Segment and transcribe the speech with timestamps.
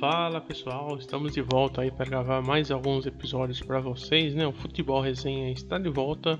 [0.00, 4.46] Fala pessoal, estamos de volta aí para gravar mais alguns episódios para vocês, né?
[4.46, 6.38] O Futebol Resenha está de volta.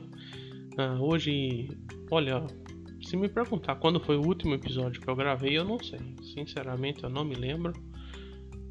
[0.78, 1.70] Uh, hoje,
[2.10, 2.46] olha,
[3.02, 5.98] se me perguntar quando foi o último episódio que eu gravei, eu não sei.
[6.34, 7.72] Sinceramente, eu não me lembro.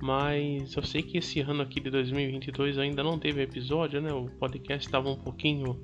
[0.04, 4.14] Mas eu sei que esse ano aqui de 2022 ainda não teve episódio, né?
[4.14, 5.82] O podcast estava um pouquinho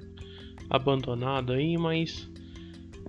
[0.70, 2.30] abandonado aí, mas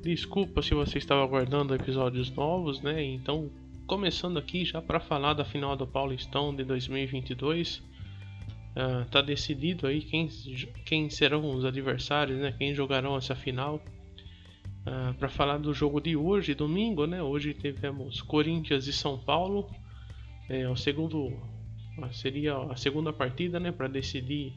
[0.00, 3.04] desculpa se você estava aguardando episódios novos, né?
[3.04, 3.50] Então
[3.86, 7.78] começando aqui já para falar da final do Paulistão de 2022.
[8.74, 10.28] Uh, tá decidido aí quem,
[10.86, 12.54] quem serão os adversários, né?
[12.56, 13.76] Quem jogarão essa final.
[13.76, 13.80] Uh,
[14.86, 17.22] ah, para falar do jogo de hoje, domingo, né?
[17.22, 19.70] Hoje tivemos Corinthians e São Paulo.
[20.48, 21.32] É o segundo,
[22.12, 23.70] seria a segunda partida, né?
[23.70, 24.54] Para decidir,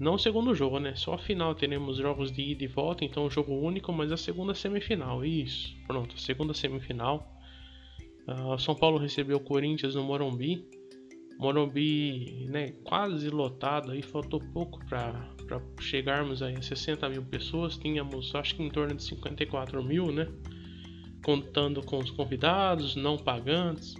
[0.00, 0.94] não o segundo jogo, né?
[0.94, 4.54] Só a final teremos jogos de ida e volta, então jogo único, mas a segunda
[4.54, 5.24] semifinal.
[5.24, 7.35] Isso, pronto, segunda semifinal.
[8.26, 10.66] Uh, São Paulo recebeu o Corinthians no Morumbi.
[11.38, 15.30] Morumbi né, quase lotado, aí faltou pouco para
[15.80, 17.76] chegarmos aí a 60 mil pessoas.
[17.76, 20.26] Tínhamos acho que em torno de 54 mil, né?
[21.24, 23.94] Contando com os convidados, não pagantes.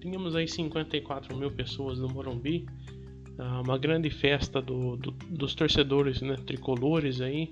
[0.00, 2.66] Tínhamos aí 54 mil pessoas no Morumbi.
[3.38, 7.50] Uh, uma grande festa do, do, dos torcedores né, tricolores aí.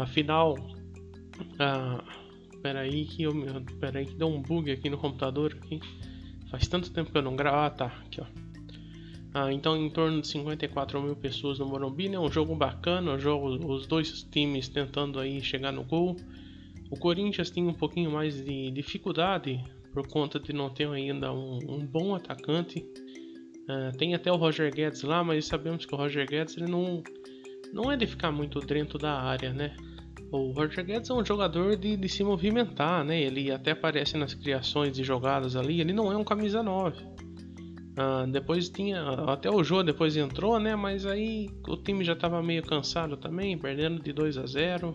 [0.00, 2.21] Afinal, uh,
[2.62, 3.32] Pera aí que eu.
[3.80, 5.58] Pera aí que deu um bug aqui no computador.
[5.60, 5.80] Aqui.
[6.50, 7.56] Faz tanto tempo que eu não gravo.
[7.56, 7.86] Ah, tá.
[8.06, 8.26] Aqui, ó.
[9.34, 12.18] Ah, então em torno de 54 mil pessoas no Morumbi, né?
[12.18, 16.16] Um jogo bacana, um jogo, os dois times tentando aí chegar no gol.
[16.90, 19.58] O Corinthians tem um pouquinho mais de dificuldade
[19.94, 22.84] por conta de não ter ainda um, um bom atacante.
[23.66, 27.02] Ah, tem até o Roger Guedes lá, mas sabemos que o Roger Guedes ele não,
[27.72, 29.74] não é de ficar muito dentro da área, né?
[30.32, 33.20] O Roger Guedes é um jogador de, de se movimentar, né?
[33.20, 35.78] Ele até aparece nas criações de jogadas ali.
[35.78, 37.04] Ele não é um camisa 9.
[37.98, 39.02] Ah, depois tinha.
[39.28, 40.74] Até o Jô depois entrou, né?
[40.74, 44.94] Mas aí o time já estava meio cansado também, perdendo de 2 a 0.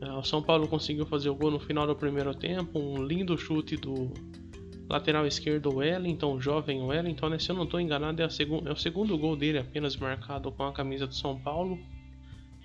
[0.00, 2.80] Ah, o São Paulo conseguiu fazer o gol no final do primeiro tempo.
[2.80, 4.10] Um lindo chute do
[4.90, 7.38] lateral esquerdo Wellington, o jovem Wellington, né?
[7.38, 10.72] Se eu não estou enganado, é, é o segundo gol dele apenas marcado com a
[10.72, 11.78] camisa do São Paulo.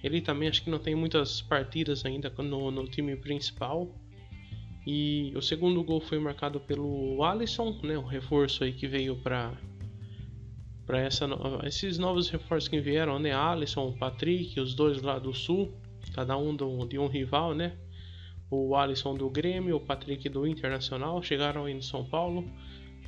[0.07, 3.93] Ele também acho que não tem muitas partidas ainda no, no time principal.
[4.85, 9.53] E o segundo gol foi marcado pelo Alisson, né, o reforço aí que veio para
[10.85, 11.27] para essa
[11.65, 15.73] esses novos reforços que vieram, né, Alisson, Patrick, os dois lá do Sul,
[16.15, 17.75] cada um do, de um rival, né?
[18.49, 22.49] O Alisson do Grêmio, o Patrick do Internacional chegaram aí no São Paulo.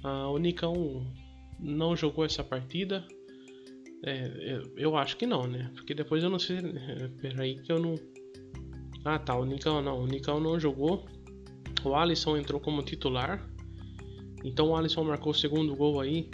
[0.03, 1.07] Ah, o Nicão
[1.57, 3.07] não jogou essa partida,
[4.03, 5.71] é, eu acho que não, né?
[5.75, 6.57] Porque depois eu não sei.
[6.57, 7.95] É, peraí que eu não.
[9.03, 10.01] Ah tá, o Nicão não.
[10.01, 11.05] O Nicão não jogou.
[11.83, 13.47] O Alisson entrou como titular.
[14.43, 16.29] Então o Alisson marcou o segundo gol aí.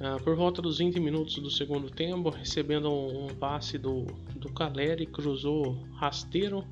[0.00, 4.04] Ah, por volta dos 20 minutos do segundo tempo, recebendo um, um passe do,
[4.36, 6.64] do Caleri, cruzou rasteiro.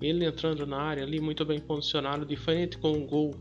[0.00, 3.34] Ele entrando na área ali, muito bem posicionado, diferente com o gol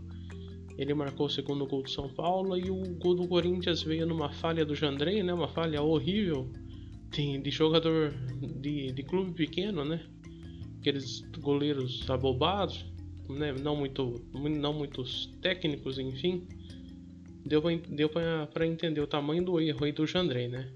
[0.77, 4.31] ele marcou o segundo gol do São Paulo e o gol do Corinthians veio numa
[4.31, 5.33] falha do Jandrei, né?
[5.33, 6.51] Uma falha horrível
[7.09, 8.13] de, de jogador
[8.61, 10.05] de, de clube pequeno, né?
[10.79, 12.85] Aqueles goleiros abobados,
[13.27, 13.55] né?
[13.59, 16.47] Não muito, não muitos técnicos, enfim.
[17.43, 20.71] Deu, deu para entender o tamanho do erro aí do Jandrei, né?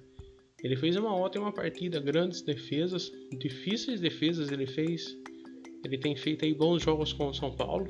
[0.63, 5.15] Ele fez uma ótima partida, grandes defesas, difíceis defesas ele fez.
[5.85, 7.87] Ele tem feito aí bons jogos com o São Paulo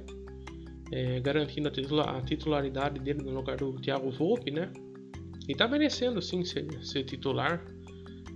[0.91, 1.69] é, garantindo
[2.01, 4.71] a, titularidade dele no lugar do Thiago Volpe, né?
[5.47, 7.65] E tá merecendo sim ser, ser, titular.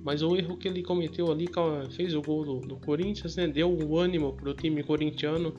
[0.04, 1.48] Mas o erro que ele cometeu ali,
[1.92, 3.48] fez o gol do, do Corinthians, né?
[3.48, 5.54] Deu o ânimo pro time corintiano.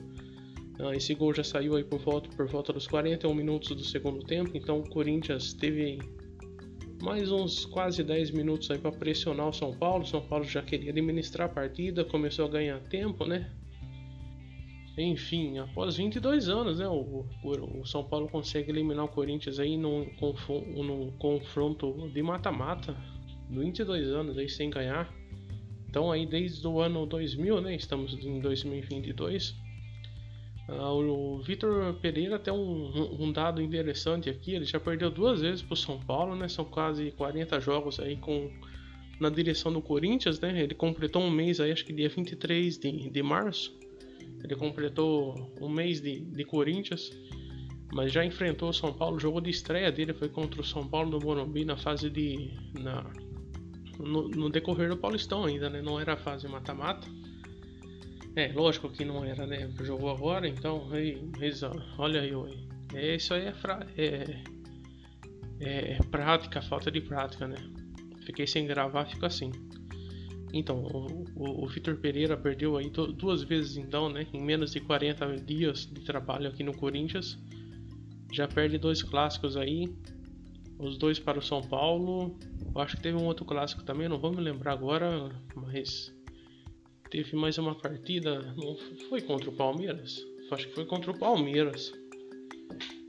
[0.79, 4.25] Ah, esse gol já saiu aí por volta, por volta dos 41 minutos do segundo
[4.25, 4.51] tempo.
[4.55, 5.99] Então o Corinthians teve
[7.01, 10.03] mais uns quase 10 minutos aí para pressionar o São Paulo.
[10.03, 13.51] O São Paulo já queria administrar a partida, começou a ganhar tempo, né?
[14.97, 20.07] Enfim, após 22 anos, né, o, o, São Paulo consegue eliminar o Corinthians aí num
[21.19, 22.97] confronto de mata-mata.
[23.47, 25.13] 22 anos aí sem ganhar.
[25.87, 29.55] Então aí desde o ano 2000, né, estamos em 2022.
[30.67, 35.61] Ah, o Vitor Pereira tem um, um, dado interessante aqui, ele já perdeu duas vezes
[35.61, 38.51] para o São Paulo, né, são quase 40 jogos aí com
[39.17, 43.09] na direção do Corinthians, né, ele completou um mês aí, acho que dia 23 de,
[43.09, 43.73] de março
[44.43, 47.11] ele completou um mês de, de Corinthians,
[47.93, 49.17] mas já enfrentou o São Paulo.
[49.17, 52.51] O jogo de estreia dele foi contra o São Paulo do Morumbi na fase de.
[52.79, 53.05] Na,
[53.99, 55.81] no, no decorrer do Paulistão ainda, né?
[55.81, 57.07] Não era a fase mata-mata.
[58.35, 59.71] É, lógico que não era, né?
[59.81, 61.19] Jogou agora, então, aí,
[61.97, 62.31] olha aí,
[62.93, 64.43] é, isso aí é, fra é,
[65.59, 67.57] é, prática, falta de prática, né?
[68.25, 69.51] Fiquei sem gravar, fica assim.
[70.53, 74.27] Então, o, o, o Vitor Pereira perdeu aí duas vezes então, né?
[74.33, 77.37] Em menos de 40 dias de trabalho aqui no Corinthians.
[78.31, 79.93] Já perde dois clássicos aí.
[80.79, 82.37] Os dois para o São Paulo.
[82.73, 86.13] Eu acho que teve um outro clássico também, não vou me lembrar agora, mas
[87.09, 88.53] teve mais uma partida.
[88.55, 88.75] Não
[89.09, 90.23] foi contra o Palmeiras?
[90.51, 91.91] Acho que foi contra o Palmeiras.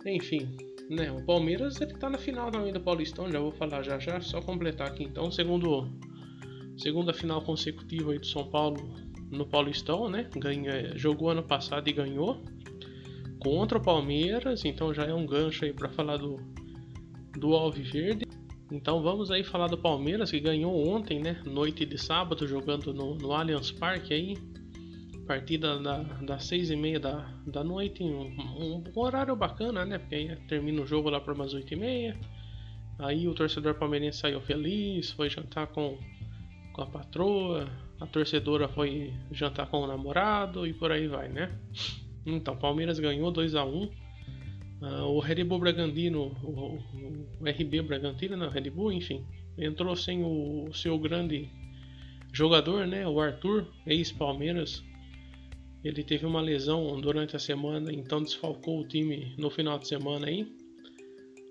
[0.06, 0.48] Enfim,
[0.88, 1.12] né?
[1.12, 4.40] O Palmeiras ele tá na final também do Paulistão, já vou falar já já, só
[4.40, 5.88] completar aqui então, segundo
[6.78, 8.96] segunda final consecutiva aí do São Paulo
[9.30, 10.28] no Paulistão, né?
[10.36, 12.42] Ganha, jogou ano passado e ganhou
[13.40, 16.36] contra o Palmeiras, então já é um gancho aí para falar do
[17.38, 18.26] do Alviverde.
[18.70, 21.40] Então vamos aí falar do Palmeiras que ganhou ontem, né?
[21.44, 24.36] Noite de sábado jogando no, no Allianz Parque aí
[25.28, 29.98] partida da, das seis e meia da, da noite, um, um, horário bacana, né?
[29.98, 32.18] Porque aí termina o jogo lá para umas oito e meia.
[32.98, 35.98] Aí o torcedor palmeirense saiu feliz, foi jantar com,
[36.78, 37.68] com a patroa,
[38.00, 41.50] a torcedora foi jantar com o namorado e por aí vai, né?
[42.24, 43.90] Então, Palmeiras ganhou 2 a 1 um.
[44.80, 46.78] Uh, o Red Bull Bragantino, o,
[47.40, 49.26] o, RB Bragantino, não, Red Bull, enfim,
[49.58, 51.50] entrou sem o, o seu grande
[52.32, 53.04] jogador, né?
[53.08, 54.84] O Arthur, ex-Palmeiras,
[55.82, 60.28] ele teve uma lesão durante a semana, então desfalcou o time no final de semana
[60.28, 60.42] aí.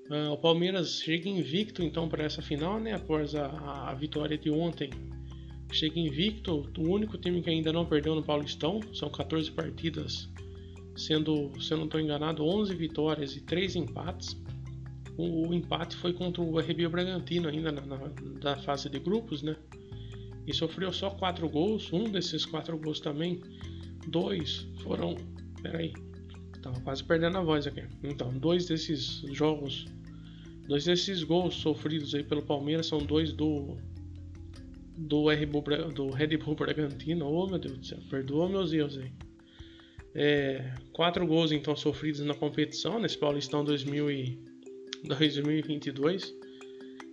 [0.09, 2.93] Uh, o Palmeiras chega invicto então para essa final, né?
[2.93, 4.89] Após a, a, vitória de ontem,
[5.71, 8.79] chega invicto, o único time que ainda não perdeu no Paulistão.
[8.93, 10.29] São 14 partidas,
[10.95, 14.39] sendo, se eu não estou enganado, 11 vitórias e 3 empates.
[15.17, 17.99] O, o, empate foi contra o RB Bragantino ainda na, na,
[18.43, 19.55] na fase de grupos, né?
[20.45, 21.91] E sofreu só 4 gols.
[21.91, 23.41] Um desses 4 gols também
[24.07, 25.15] dois foram.
[25.61, 25.93] Peraí.
[26.61, 27.83] Tava quase perdendo a voz aqui.
[28.03, 29.85] Então, dois desses jogos.
[30.67, 33.77] Dois desses gols sofridos aí pelo Palmeiras são dois do.
[34.97, 35.61] Do, RB,
[35.93, 37.27] do Red Bull Bragantino.
[37.27, 39.11] Oh meu Deus do céu, perdoa meus erros aí.
[40.15, 44.39] É, quatro gols então sofridos na competição, nesse Paulistão 2000 e,
[45.05, 46.33] 2022.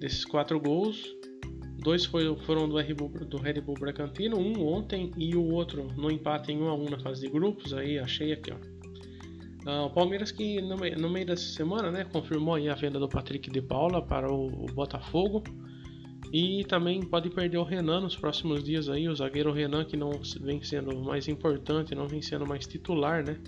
[0.01, 1.15] Desses quatro gols,
[1.85, 5.93] Dois foi, foram do, Red Bull, do Red Bull Bragantino, um ontem e o outro
[5.97, 7.75] no empate em 1 a 1 na fase de grupos.
[7.75, 8.57] Aí achei aqui, ó.
[9.71, 13.09] Uh, o Palmeiras que no, meio, no meio dessa semana, né, confirmou a venda do
[13.09, 15.43] Patrick de Paula para o, o, Botafogo.
[16.37, 20.11] E também pode perder o Renan nos próximos dias aí, o zagueiro Renan que não
[20.41, 23.39] vem sendo mais importante, não vem sendo mais titular, né,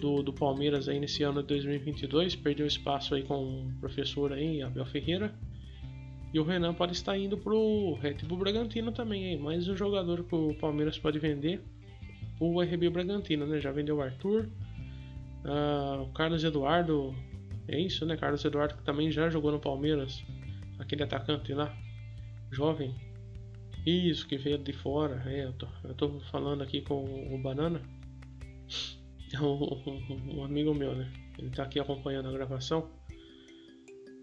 [0.00, 4.62] do, do Palmeiras aí nesse ano de 2022, perdeu espaço aí com o professor aí,
[4.62, 5.34] Abel Ferreira.
[6.32, 9.40] E o Renan pode estar indo pro Red Bull Bragantino também, hein?
[9.40, 11.60] mais um jogador que o Palmeiras pode vender.
[12.38, 13.60] O RB Bragantino, né?
[13.60, 14.48] Já vendeu o Arthur.
[15.44, 17.12] Uh, o Carlos Eduardo.
[17.66, 18.16] É isso, né?
[18.16, 20.24] Carlos Eduardo que também já jogou no Palmeiras.
[20.80, 21.72] Aquele atacante lá.
[22.50, 22.94] Jovem.
[23.86, 25.22] Isso, que veio de fora.
[25.26, 27.80] É, eu tô, eu tô falando aqui com o Banana.
[29.40, 31.08] Um, um amigo meu, né?
[31.38, 32.90] Ele tá aqui acompanhando a gravação.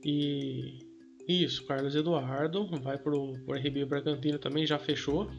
[0.04, 0.80] E
[1.28, 5.32] isso, Carlos Eduardo vai pro, pro RB Bragantino também, já fechou.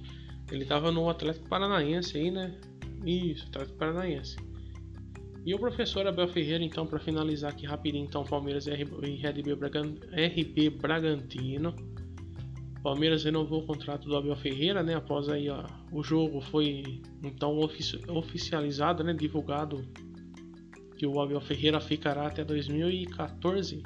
[0.51, 2.59] Ele tava no Atlético Paranaense aí, né?
[3.05, 4.37] Isso, Atlético Paranaense.
[5.49, 9.57] E o professor Abel Ferreira, então, para finalizar aqui rapidinho, então, Palmeiras e RB,
[10.79, 11.75] Bragantino.
[12.83, 14.95] Palmeiras renovou o contrato do Abel Ferreira, né?
[14.95, 19.15] Após aí ó, o jogo foi então ofici oficializado, né?
[19.15, 19.83] Divulgado
[20.99, 23.83] que o Abel Ferreira ficará até 2014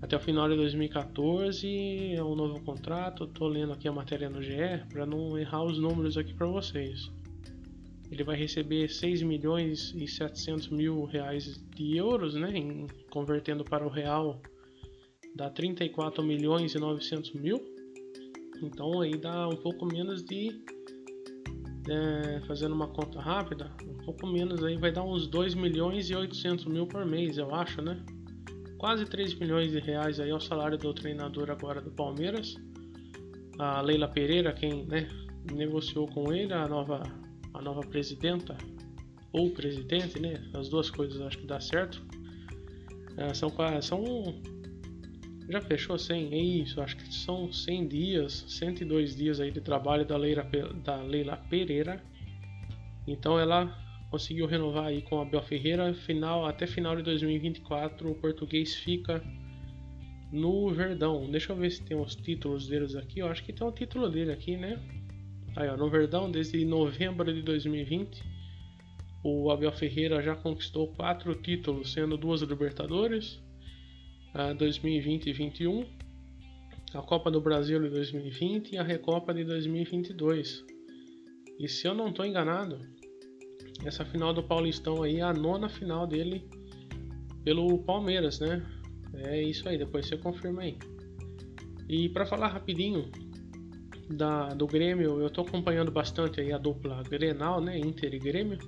[0.00, 3.26] até o final de 2014 é um novo contrato.
[3.26, 7.10] Tô lendo aqui a matéria no GE para não errar os números aqui para vocês.
[8.10, 12.50] Ele vai receber 6 milhões e 700 mil reais de euros, né?
[12.56, 14.40] Em, convertendo para o real
[15.34, 17.62] dá 34 milhões e 900 mil.
[18.62, 20.48] Então aí dá um pouco menos de
[21.88, 26.14] é, fazendo uma conta rápida, um pouco menos aí vai dar uns 2 milhões e
[26.14, 28.04] 800 mil por mês, eu acho, né?
[28.78, 32.54] quase 3 milhões de reais aí ao salário do treinador agora do Palmeiras.
[33.58, 35.08] A Leila Pereira, quem né,
[35.52, 37.02] negociou com ele, a nova,
[37.54, 38.56] a nova presidenta,
[39.32, 40.42] ou presidente, né?
[40.54, 42.04] As duas coisas acho que dá certo.
[43.16, 43.52] É, são,
[43.82, 44.04] são.
[45.48, 46.32] Já fechou 100?
[46.32, 50.46] É isso, acho que são 100 dias, 102 dias aí de trabalho da Leila,
[50.84, 52.02] da Leila Pereira.
[53.06, 53.74] Então ela
[54.10, 55.92] conseguiu renovar aí com a Abel Ferreira.
[55.94, 59.22] Final, até final de 2024, o português fica
[60.30, 61.30] no Verdão.
[61.30, 63.20] Deixa eu ver se tem os títulos deles aqui.
[63.20, 64.78] Eu acho que tem o título dele aqui, né?
[65.56, 68.22] Aí, ó, no Verdão, desde novembro de 2020,
[69.24, 73.40] o Abel Ferreira já conquistou quatro títulos, sendo duas Libertadores
[74.34, 75.86] uh, 2020 e 2021,
[76.94, 80.64] a Copa do Brasil de 2020 e a Recopa de 2022.
[81.58, 82.78] E se eu não estou enganado,
[83.84, 86.48] essa final do Paulistão aí é a nona final dele
[87.44, 88.64] pelo Palmeiras, né?
[89.14, 90.78] É isso aí, depois você confirma aí.
[91.88, 93.10] E para falar rapidinho
[94.08, 97.78] da, do Grêmio, eu tô acompanhando bastante aí a dupla Grenal, né?
[97.78, 98.58] Inter e Grêmio.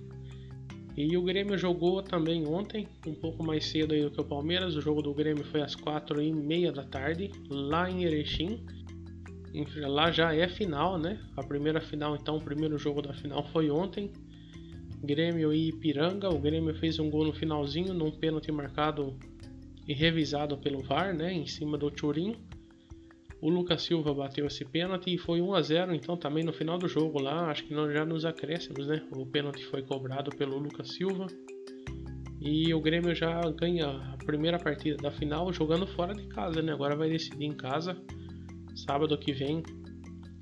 [0.97, 4.77] E o Grêmio jogou também ontem, um pouco mais cedo aí do que o Palmeiras.
[4.77, 8.65] O jogo do Grêmio foi às quatro e meia da tarde, lá em Erechim.
[9.77, 11.19] Lá já é final, né?
[11.37, 14.13] A primeira final, então, o primeiro jogo da final foi ontem.
[15.03, 16.29] Grêmio e Ipiranga.
[16.29, 19.17] O Grêmio fez um gol no finalzinho, num pênalti marcado
[19.89, 21.33] e revisado pelo VAR, né?
[21.33, 22.37] Em cima do Turim.
[23.41, 26.79] O Lucas Silva bateu esse pênalti e foi 1 a 0 então também no final
[26.79, 29.03] do jogo lá, acho que já nos acréscimos, né?
[29.17, 31.27] O pênalti foi cobrado pelo Lucas Silva.
[32.39, 36.73] E o Grêmio já ganha a primeira partida da final jogando fora de casa, né?
[36.73, 37.97] Agora vai decidir em casa.
[38.75, 39.63] Sábado que vem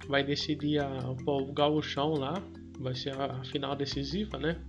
[0.08, 2.34] vai decidir a, o gauchão lá,
[2.80, 4.60] vai ser a final decisiva, né?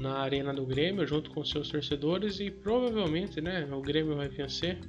[0.00, 3.68] Na arena do Grêmio, junto com seus torcedores e provavelmente, né?
[3.72, 4.80] O Grêmio vai vencer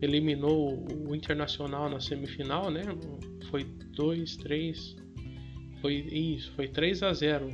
[0.00, 2.82] eliminou o Internacional na semifinal, né?
[3.50, 4.96] Foi 2, 3.
[5.80, 7.48] Foi isso, foi 3 a 0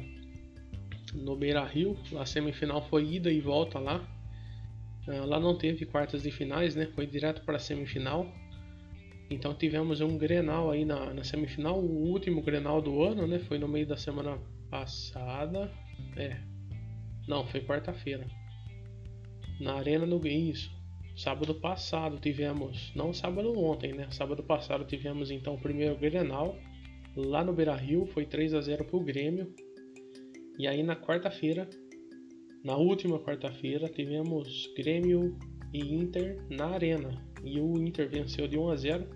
[1.14, 1.96] no Beira Rio.
[2.18, 4.06] A semifinal foi ida e volta lá.
[5.06, 6.87] Uh, lá não teve quartas de finais, né?
[6.94, 8.32] Foi direto para a semifinal.
[9.30, 13.38] Então tivemos um Grenal aí na, na, semifinal, o último Grenal do ano, né?
[13.38, 14.38] Foi no meio da semana
[14.70, 15.70] passada.
[16.16, 16.37] É.
[17.26, 18.26] Não, foi quarta-feira.
[19.61, 20.70] Na Arena do Isso.
[21.14, 24.09] Sábado passado tivemos, não sábado ontem, né?
[24.11, 26.57] Sábado passado tivemos então o primeiro Grenal
[27.16, 29.54] lá no Beira Rio, foi 3 a 0 pro Grêmio.
[30.59, 31.69] E aí na quarta-feira,
[32.64, 35.37] na última quarta-feira, tivemos Grêmio
[35.73, 37.25] e Inter na Arena.
[37.45, 39.07] E o Inter venceu de 1 a 0.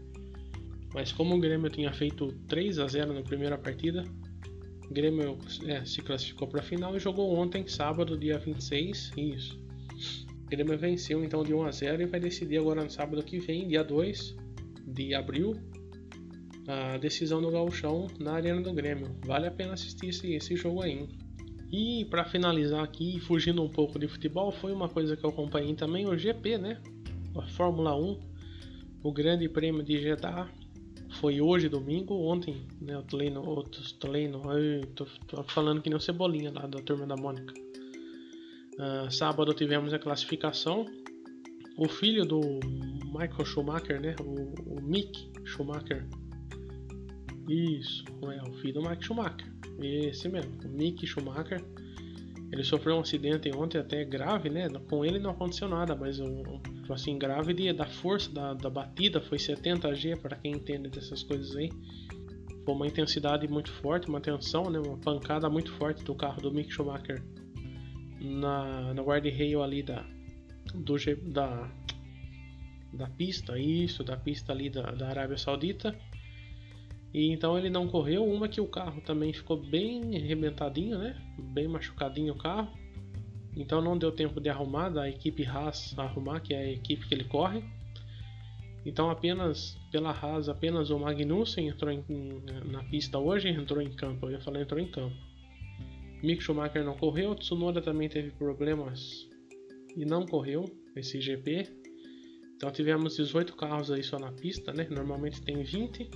[0.95, 4.03] Mas como o Grêmio tinha feito 3 a 0 na primeira partida,
[4.89, 9.13] o Grêmio é, se classificou para a final e jogou ontem, sábado, dia 26.
[9.17, 9.66] Isso.
[10.47, 13.41] O Grêmio venceu então de 1 a 0 e vai decidir agora no sábado que
[13.41, 14.37] vem, dia 2
[14.87, 15.57] de abril,
[16.69, 19.13] a decisão do Gauchão na Arena do Grêmio.
[19.25, 21.09] Vale a pena assistir esse, esse jogo aí.
[21.73, 25.75] E para finalizar aqui, fugindo um pouco de futebol, foi uma coisa que eu acompanhei
[25.75, 26.81] também, o GP, né?
[27.37, 28.21] A Fórmula 1,
[29.03, 30.49] o Grande Prêmio de Jeddah
[31.19, 32.95] foi hoje, domingo, ontem, né?
[32.95, 33.65] Eu tô lendo, eu
[33.99, 37.66] tô, lendo, eu tô, tô falando que nem o Cebolinha lá da Turma da Mônica.
[38.79, 40.87] Uh, sábado tivemos a classificação.
[41.79, 42.41] O filho do
[43.07, 44.15] Michael Schumacher, né?
[44.21, 46.07] O, o Mick Schumacher.
[47.49, 49.53] Isso, é o filho do Michael Schumacher.
[49.81, 51.63] Esse mesmo, o Mick Schumacher.
[52.53, 54.69] Ele sofreu um acidente ontem até grave, né?
[54.89, 59.21] Com ele não aconteceu nada, mas um, assim, grave de, da força da, da batida
[59.21, 61.71] foi 70 G, para quem entende dessas coisas aí.
[62.65, 64.79] Foi uma intensidade muito forte, uma tensão, né?
[64.79, 67.23] Uma pancada muito forte do carro do Mick Schumacher
[68.27, 70.05] na, no guarda-rail ali da,
[70.75, 70.97] do,
[71.33, 71.71] da,
[72.93, 75.97] da pista, isso, da pista ali da, da Arábia Saudita.
[77.15, 81.17] E então ele não correu, uma que o carro também ficou bem arrebentadinho, né?
[81.39, 82.71] Bem machucadinho o carro.
[83.57, 87.15] Então não deu tempo de arrumar, da equipe Haas arrumar, que é a equipe que
[87.15, 87.65] ele corre.
[88.85, 92.05] Então apenas pela Haas, apenas o Magnussen entrou em,
[92.67, 94.27] na pista hoje, entrou em campo.
[94.27, 95.17] Eu ia falar entrou em campo.
[96.27, 99.29] Mick Schumacher não correu, Tsunoda também teve problemas
[99.97, 100.65] e não correu
[100.97, 101.69] esse GP.
[102.57, 104.89] Então tivemos 18 carros aí só na pista, né?
[104.91, 106.11] Normalmente tem 20,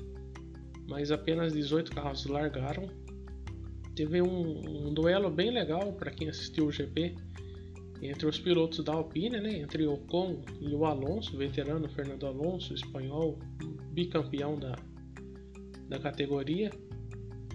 [0.88, 2.88] mas apenas 18 carros largaram.
[3.95, 7.14] Teve um, um duelo bem legal para quem assistiu o GP
[8.02, 9.61] entre os pilotos da Alpine, né?
[9.61, 13.38] Entre o Ocon e o Alonso, veterano Fernando Alonso, espanhol,
[13.93, 14.75] bicampeão da,
[15.88, 16.69] da categoria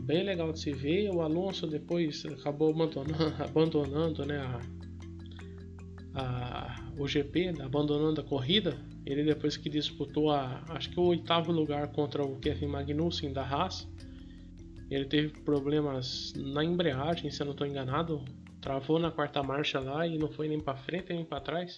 [0.02, 1.10] bem legal de se ver.
[1.10, 4.62] O Alonso depois acabou abandonando, abandonando né, a,
[6.22, 8.78] a, o GP, abandonando a corrida.
[9.06, 13.44] Ele depois que disputou a, acho que o oitavo lugar contra o Kevin Magnussen da
[13.44, 13.88] Haas,
[14.90, 18.24] ele teve problemas na embreagem, se eu não estou enganado,
[18.62, 21.76] travou na quarta marcha lá e não foi nem para frente nem para trás.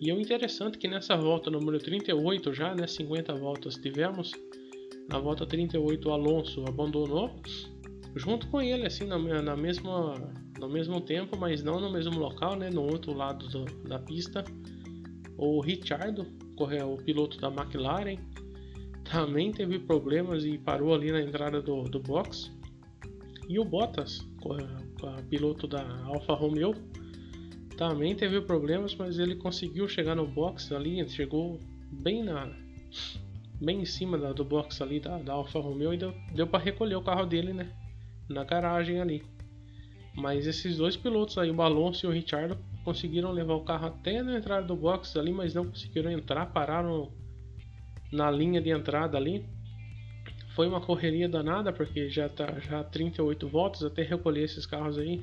[0.00, 4.32] E o interessante é que nessa volta número 38 já, né, 50 voltas tivemos,
[5.08, 7.30] na volta 38, o Alonso abandonou,
[8.14, 10.14] junto com ele, assim, na, na mesma,
[10.58, 14.44] no mesmo tempo, mas não no mesmo local, né, no outro lado do, da pista.
[15.36, 18.18] O Ricciardo, o piloto da McLaren,
[19.04, 22.50] também teve problemas e parou ali na entrada do, do box.
[23.48, 26.74] E o Bottas, o piloto da Alfa Romeo,
[27.76, 31.60] também teve problemas, mas ele conseguiu chegar no box ali, chegou
[31.92, 32.50] bem na
[33.60, 36.62] bem em cima da, do box ali da, da Alfa Romeo e deu, deu para
[36.62, 37.72] recolher o carro dele, né?
[38.28, 39.22] Na garagem ali.
[40.14, 44.22] Mas esses dois pilotos aí, o Alonso e o Richard, conseguiram levar o carro até
[44.22, 47.12] na entrada do box ali, mas não conseguiram entrar, pararam
[48.12, 49.44] na linha de entrada ali.
[50.54, 55.22] Foi uma correria danada, porque já tá já 38 voltas até recolher esses carros aí.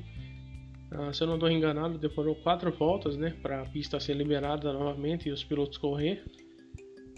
[0.92, 4.72] Ah, se eu não estou enganado, demorou 4 voltas, né, para a pista ser liberada
[4.72, 6.22] novamente e os pilotos correr.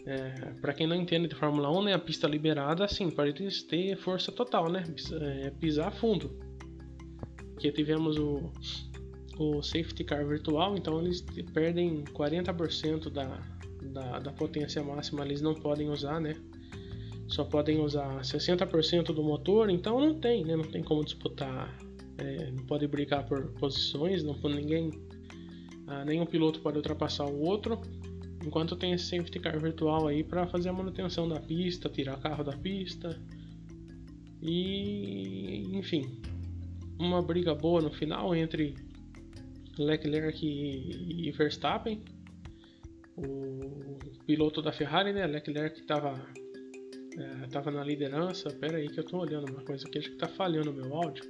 [0.07, 3.65] É, para quem não entende de Fórmula 1, né, a pista liberada, assim, para eles
[3.65, 4.85] ter força total, né,
[5.21, 6.31] é, pisar fundo.
[7.53, 8.53] Porque tivemos o,
[9.37, 13.43] o safety car virtual, então eles perdem 40% da,
[13.83, 16.35] da, da potência máxima, eles não podem usar, né?
[17.27, 20.55] Só podem usar 60% do motor, então não tem, né?
[20.55, 21.77] Não tem como disputar,
[22.19, 24.91] é, não pode brigar por posições, não ninguém,
[25.89, 27.81] ah, nenhum piloto pode ultrapassar o outro.
[28.47, 32.45] Enquanto tem esse safety car virtual aí para fazer a manutenção da pista, tirar carro
[32.45, 33.21] da pista.
[34.41, 36.23] E enfim,
[36.97, 38.77] uma briga boa no final entre
[39.77, 42.01] Leclerc e, Verstappen.
[43.17, 45.27] O piloto da Ferrari, né?
[45.27, 46.15] Leclerc estava
[47.19, 48.49] é, tava na liderança.
[48.51, 50.95] Pera aí que eu tô olhando uma coisa aqui, acho que tá falhando o meu
[50.95, 51.25] áudio.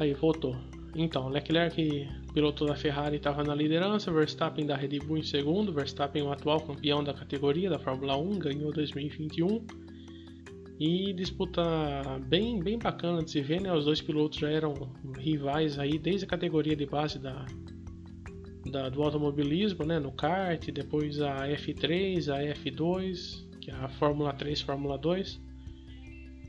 [0.00, 0.56] Aí voltou.
[0.94, 6.22] Então, Leclerc, piloto da Ferrari, estava na liderança, Verstappen da Red Bull em segundo, Verstappen
[6.22, 9.66] o atual campeão da categoria da Fórmula 1, ganhou 2021.
[10.78, 11.62] E disputa
[12.26, 13.72] bem, bem bacana de se ver, né?
[13.72, 14.74] Os dois pilotos já eram
[15.18, 17.44] rivais aí desde a categoria de base da,
[18.70, 19.98] da do automobilismo, né?
[19.98, 25.40] No kart, depois a F3, a F2, que é a Fórmula 3, Fórmula 2.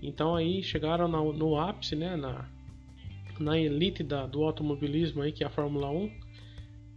[0.01, 2.15] Então aí chegaram no, no ápice, né?
[2.15, 2.49] Na,
[3.39, 6.11] na elite da, do automobilismo aí, que é a Fórmula 1.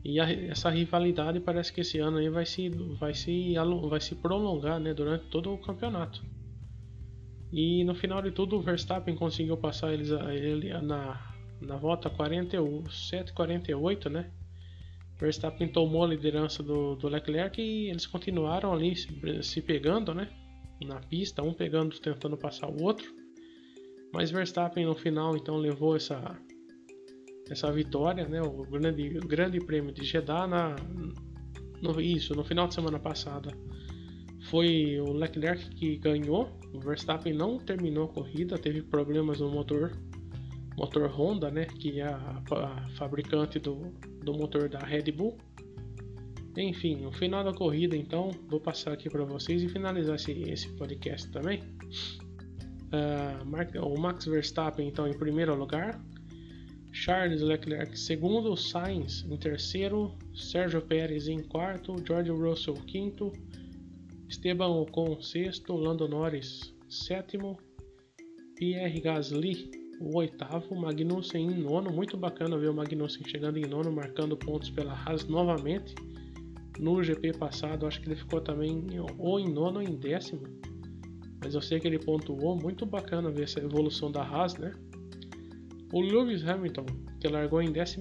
[0.04, 3.54] E a, essa rivalidade parece que esse ano aí vai se, vai se,
[3.88, 6.24] vai se prolongar né, durante todo o campeonato.
[7.52, 13.32] E no final de tudo, o Verstappen conseguiu passar eles ele na, na volta 47,
[13.32, 14.30] 48, né?
[15.18, 20.28] Verstappen tomou a liderança do, do Leclerc e eles continuaram ali se, se pegando, né?
[20.84, 23.06] Na pista, um pegando, tentando passar o outro.
[24.12, 26.38] Mas Verstappen no final então levou essa
[27.50, 28.42] essa vitória, né?
[28.42, 30.76] O grande, o grande prêmio de Jeddah na
[31.80, 33.50] no, isso no final de semana passada
[34.50, 36.58] foi o Leclerc que ganhou.
[36.72, 39.92] O Verstappen não terminou a corrida, teve problemas no motor
[40.76, 41.64] motor Honda, né?
[41.64, 43.92] Que é a, a fabricante do,
[44.22, 45.36] do motor da Red Bull.
[46.56, 50.68] Enfim, no final da corrida, então, vou passar aqui para vocês e finalizar esse, esse
[50.76, 51.62] podcast também.
[52.90, 56.00] Uh, o Max Verstappen então em primeiro lugar,
[56.90, 63.32] Charles Leclerc em segundo, Sainz em terceiro, Sérgio Pérez em quarto, George Russell quinto,
[64.28, 67.58] Esteban Ocon sexto, Lando Norris sétimo,
[68.56, 69.70] Pierre Gasly
[70.00, 74.70] o oitavo, Magnussen em nono, muito bacana ver o Magnussen chegando em nono, marcando pontos
[74.70, 75.94] pela Haas novamente.
[76.78, 78.86] No GP passado, acho que ele ficou também
[79.18, 80.42] ou em nono ou em décimo
[81.40, 84.72] mas eu sei que ele pontuou, muito bacana ver essa evolução da Haas, né?
[85.92, 86.86] O Lewis Hamilton,
[87.20, 88.00] que largou em 15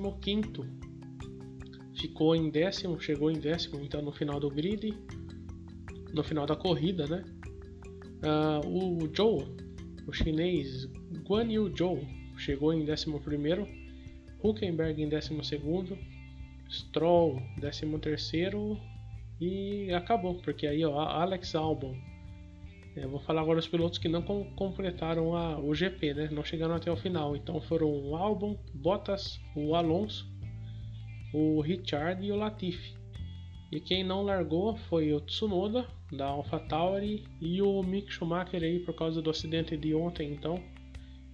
[2.00, 4.94] ficou em décimo, chegou em décimo, então no final do grid,
[6.14, 7.24] no final da corrida, né?
[8.24, 9.46] Uh, o Joe,
[10.08, 10.86] o chinês
[11.28, 12.00] Guan Yu Zhou,
[12.38, 13.06] chegou em 11
[14.44, 15.30] Huckenberg em 12
[16.70, 18.78] Stroll 13
[19.40, 21.96] e acabou, porque aí ó, Alex Albon
[23.06, 26.30] vou falar agora os pilotos que não com, completaram a, o GP, né?
[26.32, 27.36] Não chegaram até o final.
[27.36, 30.28] Então foram o Albon, Bottas, o Alonso,
[31.34, 32.96] o Richard e o Latifi.
[33.72, 38.96] E quem não largou foi o Tsunoda da AlphaTauri e o Mick Schumacher aí por
[38.96, 40.32] causa do acidente de ontem.
[40.32, 40.64] Então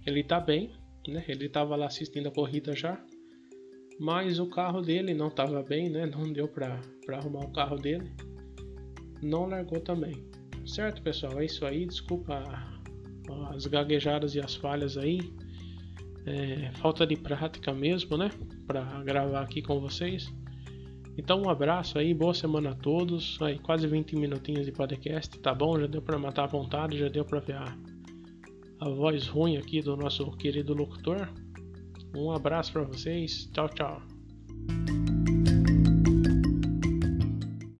[0.04, 0.70] ele tá bem,
[1.08, 1.24] né?
[1.28, 3.02] Ele estava lá assistindo a corrida já.
[3.98, 6.04] Mas o carro dele não estava bem, né?
[6.04, 8.10] Não deu para arrumar o carro dele.
[9.22, 10.33] Não largou também.
[10.66, 11.40] Certo, pessoal?
[11.40, 11.86] É isso aí.
[11.86, 12.42] Desculpa
[13.54, 15.20] as gaguejadas e as falhas aí.
[16.26, 18.30] É, falta de prática mesmo, né?
[18.66, 20.32] Para gravar aqui com vocês.
[21.16, 23.38] Então, um abraço aí, boa semana a todos.
[23.40, 25.78] Aí, quase 20 minutinhos de podcast, tá bom?
[25.78, 27.76] Já deu para matar a vontade, já deu para ver a,
[28.80, 31.28] a voz ruim aqui do nosso querido locutor.
[32.16, 33.48] Um abraço para vocês.
[33.52, 34.13] Tchau, tchau.